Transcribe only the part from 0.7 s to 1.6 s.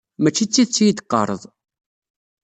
i yi-d-teqqareḍ.